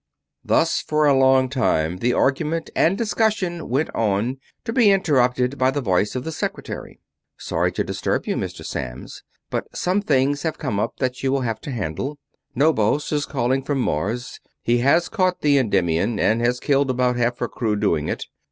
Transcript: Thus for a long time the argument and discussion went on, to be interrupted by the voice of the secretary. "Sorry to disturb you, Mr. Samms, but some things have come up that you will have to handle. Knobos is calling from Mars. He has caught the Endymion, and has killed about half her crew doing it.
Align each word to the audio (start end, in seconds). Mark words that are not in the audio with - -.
Thus 0.43 0.81
for 0.81 1.05
a 1.05 1.13
long 1.15 1.47
time 1.47 1.97
the 1.97 2.11
argument 2.11 2.71
and 2.75 2.97
discussion 2.97 3.69
went 3.69 3.93
on, 3.93 4.39
to 4.63 4.73
be 4.73 4.89
interrupted 4.89 5.59
by 5.59 5.69
the 5.69 5.79
voice 5.79 6.15
of 6.15 6.23
the 6.23 6.31
secretary. 6.31 6.99
"Sorry 7.37 7.71
to 7.73 7.83
disturb 7.83 8.25
you, 8.25 8.35
Mr. 8.35 8.65
Samms, 8.65 9.21
but 9.51 9.67
some 9.77 10.01
things 10.01 10.41
have 10.41 10.57
come 10.57 10.79
up 10.79 10.97
that 10.97 11.21
you 11.21 11.31
will 11.31 11.41
have 11.41 11.61
to 11.61 11.69
handle. 11.71 12.17
Knobos 12.55 13.11
is 13.11 13.27
calling 13.27 13.61
from 13.61 13.79
Mars. 13.79 14.39
He 14.63 14.79
has 14.79 15.07
caught 15.07 15.41
the 15.41 15.59
Endymion, 15.59 16.19
and 16.19 16.41
has 16.41 16.59
killed 16.59 16.89
about 16.89 17.15
half 17.15 17.37
her 17.37 17.47
crew 17.47 17.75
doing 17.75 18.07
it. 18.07 18.25